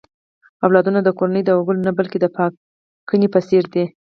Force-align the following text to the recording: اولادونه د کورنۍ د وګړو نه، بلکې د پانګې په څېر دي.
اولادونه 0.65 0.99
د 1.03 1.09
کورنۍ 1.17 1.41
د 1.45 1.49
وګړو 1.57 1.85
نه، 1.87 1.91
بلکې 1.99 2.17
د 2.21 2.25
پانګې 2.37 3.27
په 3.33 3.39
څېر 3.47 3.63
دي. 3.73 3.85